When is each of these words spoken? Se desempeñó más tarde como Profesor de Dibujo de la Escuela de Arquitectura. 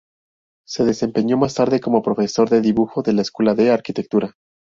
Se 0.65 0.83
desempeñó 0.83 1.37
más 1.37 1.53
tarde 1.53 1.79
como 1.79 2.01
Profesor 2.01 2.49
de 2.49 2.61
Dibujo 2.61 3.03
de 3.03 3.13
la 3.13 3.21
Escuela 3.21 3.53
de 3.53 3.69
Arquitectura. 3.69 4.35